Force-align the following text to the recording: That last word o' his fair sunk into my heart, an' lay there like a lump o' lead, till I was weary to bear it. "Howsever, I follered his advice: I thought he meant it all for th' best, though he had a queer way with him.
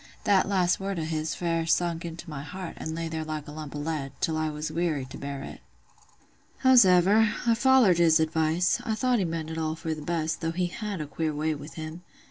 That 0.23 0.49
last 0.49 0.79
word 0.79 0.97
o' 0.97 1.03
his 1.03 1.35
fair 1.35 1.67
sunk 1.67 2.05
into 2.05 2.27
my 2.27 2.41
heart, 2.41 2.73
an' 2.79 2.95
lay 2.95 3.07
there 3.07 3.23
like 3.23 3.47
a 3.47 3.51
lump 3.51 3.75
o' 3.75 3.79
lead, 3.79 4.13
till 4.19 4.35
I 4.35 4.49
was 4.49 4.71
weary 4.71 5.05
to 5.05 5.17
bear 5.19 5.43
it. 5.43 5.61
"Howsever, 6.63 7.31
I 7.45 7.53
follered 7.53 7.99
his 7.99 8.19
advice: 8.19 8.81
I 8.83 8.95
thought 8.95 9.19
he 9.19 9.25
meant 9.25 9.51
it 9.51 9.59
all 9.59 9.75
for 9.75 9.93
th' 9.93 10.03
best, 10.03 10.41
though 10.41 10.53
he 10.53 10.65
had 10.65 11.01
a 11.01 11.05
queer 11.05 11.35
way 11.35 11.53
with 11.53 11.75
him. 11.75 12.01